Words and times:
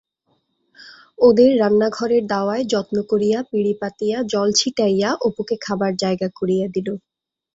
ওদের 1.19 1.51
রান্নাঘরের 1.59 2.23
দাওয়ায় 2.27 2.65
যত্ন 2.65 2.97
করিয়া 3.11 3.39
পিড়ি 3.49 3.73
পাতিয়া 3.81 4.17
জল 4.31 4.49
ছিটাইয়া 4.59 5.09
অপুকে 5.27 5.55
খাবার 5.65 5.91
জায়গা 6.03 6.27
করিয়া 6.39 6.67
দিল। 6.75 6.87